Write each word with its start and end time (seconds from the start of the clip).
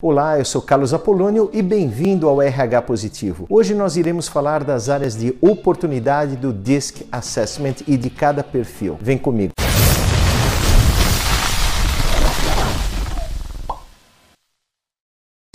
Olá, 0.00 0.38
eu 0.38 0.44
sou 0.44 0.62
Carlos 0.62 0.94
Apolônio 0.94 1.50
e 1.52 1.60
bem-vindo 1.60 2.28
ao 2.28 2.40
RH 2.40 2.82
Positivo. 2.82 3.46
Hoje 3.50 3.74
nós 3.74 3.96
iremos 3.96 4.28
falar 4.28 4.62
das 4.62 4.88
áreas 4.88 5.16
de 5.16 5.36
oportunidade 5.40 6.36
do 6.36 6.52
DISC 6.52 7.04
Assessment 7.10 7.78
e 7.84 7.96
de 7.96 8.08
cada 8.08 8.44
perfil. 8.44 8.96
Vem 9.00 9.18
comigo. 9.18 9.54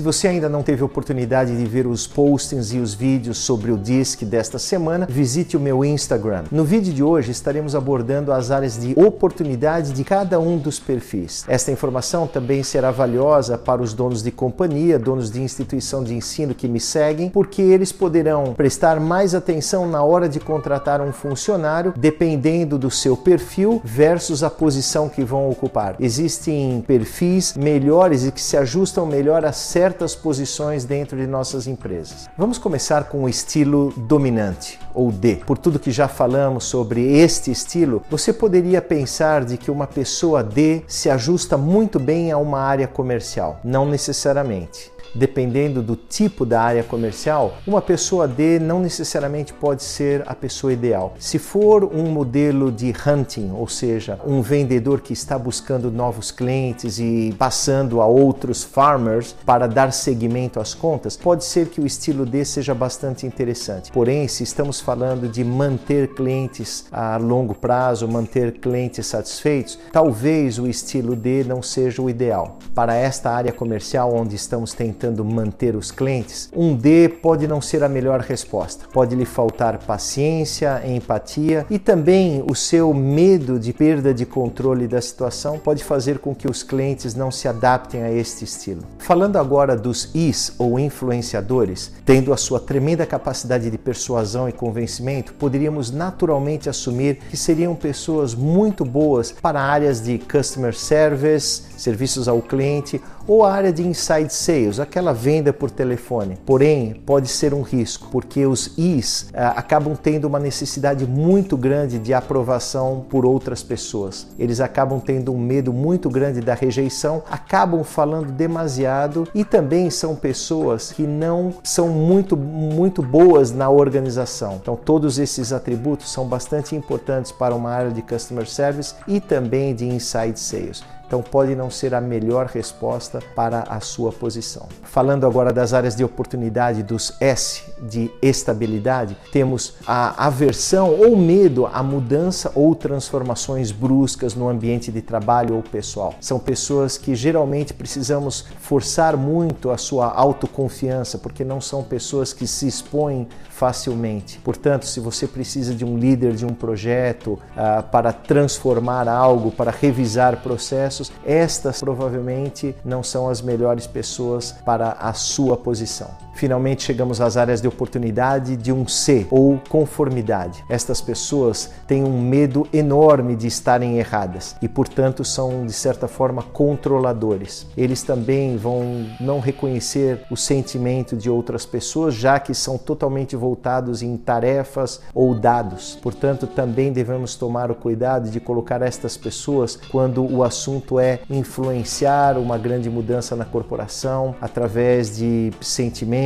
Se 0.03 0.05
você 0.05 0.27
ainda 0.27 0.49
não 0.49 0.61
teve 0.61 0.83
oportunidade 0.83 1.55
de 1.55 1.63
ver 1.63 1.87
os 1.87 2.05
postings 2.05 2.73
e 2.73 2.77
os 2.77 2.93
vídeos 2.93 3.37
sobre 3.37 3.71
o 3.71 3.77
DISC 3.77 4.25
desta 4.25 4.59
semana, 4.59 5.07
visite 5.09 5.55
o 5.55 5.61
meu 5.61 5.85
Instagram. 5.85 6.43
No 6.51 6.65
vídeo 6.65 6.93
de 6.93 7.01
hoje 7.01 7.31
estaremos 7.31 7.73
abordando 7.73 8.33
as 8.33 8.51
áreas 8.51 8.77
de 8.77 8.93
oportunidade 8.99 9.93
de 9.93 10.03
cada 10.03 10.41
um 10.41 10.57
dos 10.57 10.77
perfis. 10.77 11.45
Esta 11.47 11.71
informação 11.71 12.27
também 12.27 12.63
será 12.63 12.91
valiosa 12.91 13.57
para 13.57 13.81
os 13.81 13.93
donos 13.93 14.21
de 14.21 14.29
companhia, 14.29 14.99
donos 14.99 15.31
de 15.31 15.41
instituição 15.41 16.03
de 16.03 16.13
ensino 16.13 16.53
que 16.53 16.67
me 16.67 16.81
seguem, 16.81 17.29
porque 17.29 17.61
eles 17.61 17.93
poderão 17.93 18.53
prestar 18.53 18.99
mais 18.99 19.33
atenção 19.33 19.87
na 19.89 20.03
hora 20.03 20.27
de 20.27 20.37
contratar 20.37 20.99
um 20.99 21.13
funcionário, 21.13 21.93
dependendo 21.95 22.77
do 22.77 22.91
seu 22.91 23.15
perfil 23.15 23.81
versus 23.85 24.43
a 24.43 24.49
posição 24.49 25.07
que 25.07 25.23
vão 25.23 25.49
ocupar. 25.49 25.95
Existem 25.97 26.83
perfis 26.85 27.53
melhores 27.55 28.25
e 28.25 28.33
que 28.33 28.41
se 28.41 28.57
ajustam 28.57 29.05
melhor 29.05 29.45
a 29.45 29.53
certas 29.53 29.92
certas 29.93 30.15
posições 30.15 30.85
dentro 30.85 31.15
de 31.15 31.27
nossas 31.27 31.67
empresas. 31.67 32.27
Vamos 32.35 32.57
começar 32.57 33.03
com 33.03 33.25
o 33.25 33.29
estilo 33.29 33.93
dominante, 33.95 34.79
ou 34.91 35.11
D. 35.11 35.35
Por 35.45 35.55
tudo 35.55 35.77
que 35.77 35.91
já 35.91 36.07
falamos 36.07 36.63
sobre 36.63 37.19
este 37.19 37.51
estilo, 37.51 38.01
você 38.09 38.33
poderia 38.33 38.81
pensar 38.81 39.45
de 39.45 39.55
que 39.55 39.69
uma 39.69 39.85
pessoa 39.85 40.43
D 40.43 40.81
se 40.87 41.11
ajusta 41.11 41.57
muito 41.57 41.99
bem 41.99 42.31
a 42.31 42.39
uma 42.39 42.59
área 42.59 42.87
comercial. 42.87 43.59
Não 43.63 43.85
necessariamente 43.85 44.93
dependendo 45.15 45.81
do 45.81 45.95
tipo 45.95 46.45
da 46.45 46.61
área 46.61 46.83
comercial, 46.83 47.57
uma 47.67 47.81
pessoa 47.81 48.27
D 48.27 48.59
não 48.59 48.79
necessariamente 48.79 49.53
pode 49.53 49.83
ser 49.83 50.23
a 50.25 50.33
pessoa 50.33 50.73
ideal. 50.73 51.13
Se 51.19 51.37
for 51.37 51.83
um 51.83 52.09
modelo 52.11 52.71
de 52.71 52.93
hunting, 53.05 53.51
ou 53.53 53.67
seja, 53.67 54.19
um 54.25 54.41
vendedor 54.41 55.01
que 55.01 55.13
está 55.13 55.37
buscando 55.37 55.91
novos 55.91 56.31
clientes 56.31 56.99
e 56.99 57.33
passando 57.37 58.01
a 58.01 58.05
outros 58.05 58.63
farmers 58.63 59.35
para 59.45 59.67
dar 59.67 59.82
seguimento 59.91 60.59
às 60.59 60.73
contas, 60.73 61.17
pode 61.17 61.43
ser 61.43 61.67
que 61.67 61.81
o 61.81 61.85
estilo 61.85 62.25
D 62.25 62.45
seja 62.45 62.73
bastante 62.73 63.25
interessante. 63.25 63.91
Porém, 63.91 64.27
se 64.27 64.43
estamos 64.43 64.79
falando 64.79 65.27
de 65.27 65.43
manter 65.43 66.13
clientes 66.13 66.85
a 66.91 67.17
longo 67.17 67.53
prazo, 67.53 68.07
manter 68.07 68.53
clientes 68.59 69.07
satisfeitos, 69.07 69.77
talvez 69.91 70.59
o 70.59 70.67
estilo 70.67 71.15
D 71.15 71.43
não 71.43 71.61
seja 71.61 72.01
o 72.01 72.09
ideal. 72.09 72.57
Para 72.73 72.95
esta 72.95 73.31
área 73.31 73.51
comercial 73.51 74.13
onde 74.13 74.35
estamos 74.35 74.73
tentando 74.73 74.93
tentando 74.93 75.25
manter 75.25 75.75
os 75.75 75.91
clientes, 75.91 76.49
um 76.55 76.75
D 76.75 77.09
pode 77.09 77.47
não 77.47 77.59
ser 77.59 77.83
a 77.83 77.89
melhor 77.89 78.19
resposta. 78.19 78.85
Pode 78.93 79.15
lhe 79.15 79.25
faltar 79.25 79.79
paciência, 79.79 80.81
empatia 80.85 81.65
e 81.69 81.79
também 81.79 82.43
o 82.49 82.55
seu 82.55 82.93
medo 82.93 83.59
de 83.59 83.73
perda 83.73 84.13
de 84.13 84.25
controle 84.25 84.87
da 84.87 85.01
situação 85.01 85.57
pode 85.57 85.83
fazer 85.83 86.19
com 86.19 86.35
que 86.35 86.49
os 86.49 86.63
clientes 86.63 87.15
não 87.15 87.31
se 87.31 87.47
adaptem 87.47 88.03
a 88.03 88.11
este 88.11 88.43
estilo. 88.43 88.83
Falando 88.99 89.37
agora 89.37 89.72
dos 89.75 90.09
Is 90.13 90.53
ou 90.57 90.79
influenciadores, 90.79 91.91
tendo 92.05 92.33
a 92.33 92.37
sua 92.37 92.59
tremenda 92.59 93.05
capacidade 93.05 93.69
de 93.69 93.77
persuasão 93.77 94.47
e 94.47 94.51
convencimento, 94.51 95.33
poderíamos 95.33 95.91
naturalmente 95.91 96.69
assumir 96.69 97.19
que 97.29 97.37
seriam 97.37 97.75
pessoas 97.75 98.33
muito 98.33 98.83
boas 98.85 99.31
para 99.31 99.61
áreas 99.61 100.01
de 100.01 100.17
customer 100.19 100.75
service, 100.75 101.63
serviços 101.77 102.27
ao 102.27 102.41
cliente 102.41 103.01
ou 103.27 103.43
a 103.43 103.53
área 103.53 103.71
de 103.71 103.85
inside 103.87 104.33
sales, 104.33 104.79
aquela 104.79 105.13
venda 105.13 105.53
por 105.53 105.71
telefone. 105.71 106.37
Porém, 106.45 107.01
pode 107.05 107.27
ser 107.27 107.53
um 107.53 107.61
risco, 107.61 108.09
porque 108.11 108.45
os 108.45 108.77
Is 108.77 109.27
uh, 109.29 109.55
acabam 109.55 109.95
tendo 109.95 110.25
uma 110.25 110.39
necessidade 110.39 111.05
muito 111.05 111.55
grande 111.55 111.97
de 111.99 112.13
aprovação 112.13 113.05
por 113.09 113.25
outras 113.25 113.63
pessoas. 113.63 114.27
Eles 114.37 114.59
acabam 114.59 114.99
tendo 114.99 115.33
um 115.33 115.39
medo 115.39 115.71
muito 115.71 116.09
grande 116.09 116.41
da 116.41 116.53
rejeição, 116.53 117.23
acabam 117.29 117.83
falando 117.83 118.31
demasiado 118.31 119.27
e 119.33 119.45
também 119.45 119.62
são 119.89 120.15
pessoas 120.15 120.91
que 120.91 121.03
não 121.03 121.53
são 121.63 121.89
muito 121.89 122.35
muito 122.35 123.01
boas 123.01 123.51
na 123.51 123.69
organização. 123.69 124.59
Então, 124.61 124.75
todos 124.75 125.19
esses 125.19 125.51
atributos 125.51 126.11
são 126.11 126.27
bastante 126.27 126.75
importantes 126.75 127.31
para 127.31 127.55
uma 127.55 127.69
área 127.69 127.91
de 127.91 128.01
customer 128.01 128.47
service 128.47 128.95
e 129.07 129.19
também 129.19 129.73
de 129.75 129.85
inside 129.85 130.39
sales. 130.39 130.83
Então 131.13 131.21
pode 131.21 131.55
não 131.55 131.69
ser 131.69 131.93
a 131.93 132.01
melhor 132.01 132.47
resposta 132.47 133.19
para 133.35 133.65
a 133.69 133.79
sua 133.79 134.11
posição. 134.11 134.67
Falando 134.81 135.27
agora 135.27 135.53
das 135.53 135.71
áreas 135.71 135.95
de 135.95 136.03
oportunidade 136.03 136.81
dos 136.81 137.13
S 137.19 137.61
de 137.83 138.09
estabilidade, 138.19 139.15
temos 139.31 139.75
a 139.85 140.25
aversão 140.25 140.89
ou 140.89 141.15
medo 141.15 141.67
à 141.67 141.83
mudança 141.83 142.51
ou 142.55 142.73
transformações 142.73 143.71
bruscas 143.71 144.33
no 144.33 144.49
ambiente 144.49 144.91
de 144.91 145.03
trabalho 145.03 145.53
ou 145.53 145.61
pessoal. 145.61 146.15
São 146.19 146.39
pessoas 146.39 146.97
que 146.97 147.13
geralmente 147.13 147.75
precisamos 147.75 148.47
forçar 148.59 149.15
muito 149.15 149.69
a 149.69 149.77
sua 149.77 150.11
autoconfiança, 150.11 151.19
porque 151.19 151.43
não 151.43 151.61
são 151.61 151.83
pessoas 151.83 152.33
que 152.33 152.47
se 152.47 152.65
expõem 152.67 153.27
facilmente. 153.51 154.39
Portanto, 154.39 154.87
se 154.87 154.99
você 154.99 155.27
precisa 155.27 155.75
de 155.75 155.85
um 155.85 155.95
líder 155.95 156.33
de 156.33 156.43
um 156.43 156.55
projeto 156.55 157.33
uh, 157.33 157.83
para 157.91 158.11
transformar 158.11 159.07
algo, 159.07 159.51
para 159.51 159.69
revisar 159.69 160.41
processos, 160.41 161.02
estas 161.25 161.79
provavelmente 161.79 162.75
não 162.83 163.01
são 163.03 163.29
as 163.29 163.41
melhores 163.41 163.87
pessoas 163.87 164.53
para 164.65 164.91
a 164.93 165.13
sua 165.13 165.57
posição. 165.57 166.09
Finalmente 166.33 166.83
chegamos 166.83 167.21
às 167.21 167.37
áreas 167.37 167.61
de 167.61 167.67
oportunidade 167.67 168.57
de 168.57 168.71
um 168.71 168.87
C 168.87 169.27
ou 169.29 169.59
conformidade. 169.69 170.63
Estas 170.67 170.99
pessoas 170.99 171.69
têm 171.87 172.03
um 172.03 172.21
medo 172.21 172.67
enorme 172.73 173.35
de 173.35 173.47
estarem 173.47 173.97
erradas 173.97 174.55
e, 174.61 174.67
portanto, 174.67 175.23
são 175.23 175.65
de 175.65 175.73
certa 175.73 176.07
forma 176.07 176.41
controladores. 176.41 177.67
Eles 177.77 178.01
também 178.01 178.57
vão 178.57 179.05
não 179.19 179.39
reconhecer 179.39 180.21
o 180.29 180.35
sentimento 180.35 181.15
de 181.15 181.29
outras 181.29 181.65
pessoas, 181.65 182.15
já 182.15 182.39
que 182.39 182.53
são 182.53 182.77
totalmente 182.77 183.35
voltados 183.35 184.01
em 184.01 184.17
tarefas 184.17 185.01
ou 185.13 185.35
dados. 185.35 185.97
Portanto, 186.01 186.47
também 186.47 186.91
devemos 186.91 187.35
tomar 187.35 187.69
o 187.69 187.75
cuidado 187.75 188.29
de 188.29 188.39
colocar 188.39 188.81
estas 188.81 189.15
pessoas 189.15 189.79
quando 189.91 190.25
o 190.25 190.43
assunto 190.43 190.99
é 190.99 191.19
influenciar 191.29 192.37
uma 192.37 192.57
grande 192.57 192.89
mudança 192.89 193.35
na 193.35 193.45
corporação 193.45 194.35
através 194.41 195.15
de 195.15 195.51
sentimentos 195.61 196.22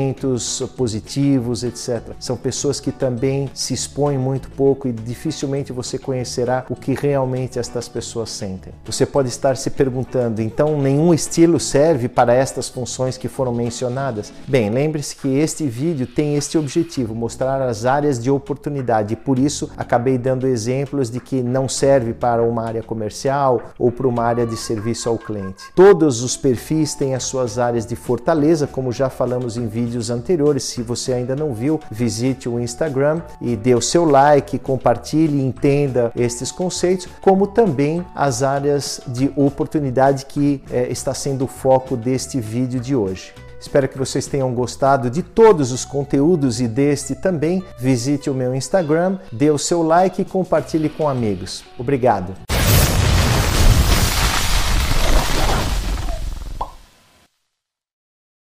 positivos, 0.75 1.63
etc. 1.63 2.01
São 2.19 2.37
pessoas 2.37 2.79
que 2.79 2.91
também 2.91 3.49
se 3.53 3.73
expõem 3.73 4.17
muito 4.17 4.49
pouco 4.51 4.87
e 4.87 4.91
dificilmente 4.91 5.73
você 5.73 5.97
conhecerá 5.97 6.65
o 6.69 6.75
que 6.75 6.93
realmente 6.93 7.59
estas 7.59 7.87
pessoas 7.87 8.29
sentem. 8.29 8.73
Você 8.85 9.05
pode 9.05 9.29
estar 9.29 9.57
se 9.57 9.69
perguntando, 9.69 10.41
então 10.41 10.79
nenhum 10.79 11.13
estilo 11.13 11.59
serve 11.59 12.07
para 12.07 12.33
estas 12.33 12.69
funções 12.69 13.17
que 13.17 13.27
foram 13.27 13.53
mencionadas? 13.53 14.31
Bem, 14.47 14.69
lembre-se 14.69 15.15
que 15.15 15.27
este 15.27 15.65
vídeo 15.67 16.05
tem 16.07 16.35
este 16.35 16.57
objetivo, 16.57 17.15
mostrar 17.15 17.61
as 17.61 17.85
áreas 17.85 18.21
de 18.21 18.29
oportunidade 18.29 19.13
e 19.13 19.17
por 19.17 19.39
isso 19.39 19.69
acabei 19.77 20.17
dando 20.17 20.47
exemplos 20.47 21.09
de 21.09 21.19
que 21.19 21.41
não 21.41 21.67
serve 21.67 22.13
para 22.13 22.43
uma 22.43 22.63
área 22.63 22.83
comercial 22.83 23.61
ou 23.77 23.91
para 23.91 24.07
uma 24.07 24.23
área 24.23 24.45
de 24.45 24.55
serviço 24.55 25.09
ao 25.09 25.17
cliente. 25.17 25.65
Todos 25.75 26.21
os 26.21 26.37
perfis 26.37 26.93
têm 26.93 27.15
as 27.15 27.23
suas 27.23 27.57
áreas 27.57 27.85
de 27.85 27.95
fortaleza, 27.95 28.67
como 28.67 28.91
já 28.91 29.09
falamos 29.09 29.57
em 29.57 29.67
vídeos 29.67 29.86
anteriores. 30.09 30.63
Se 30.63 30.81
você 30.81 31.13
ainda 31.13 31.35
não 31.35 31.53
viu, 31.53 31.79
visite 31.91 32.49
o 32.49 32.59
Instagram 32.59 33.21
e 33.41 33.55
dê 33.55 33.75
o 33.75 33.81
seu 33.81 34.05
like, 34.05 34.59
compartilhe 34.59 35.41
entenda 35.41 36.11
estes 36.15 36.51
conceitos, 36.51 37.07
como 37.21 37.47
também 37.47 38.05
as 38.15 38.43
áreas 38.43 39.01
de 39.07 39.31
oportunidade 39.35 40.25
que 40.25 40.61
é, 40.71 40.91
está 40.91 41.13
sendo 41.13 41.45
o 41.45 41.47
foco 41.47 41.95
deste 41.95 42.39
vídeo 42.39 42.79
de 42.79 42.95
hoje. 42.95 43.33
Espero 43.59 43.87
que 43.87 43.97
vocês 43.97 44.27
tenham 44.27 44.53
gostado 44.53 45.09
de 45.09 45.23
todos 45.23 45.71
os 45.71 45.83
conteúdos 45.83 46.61
e 46.61 46.67
deste 46.67 47.15
também. 47.15 47.63
Visite 47.79 48.29
o 48.29 48.33
meu 48.33 48.53
Instagram, 48.53 49.17
dê 49.31 49.49
o 49.49 49.57
seu 49.57 49.81
like 49.81 50.21
e 50.21 50.25
compartilhe 50.25 50.89
com 50.89 51.09
amigos. 51.09 51.63
Obrigado. 51.77 52.46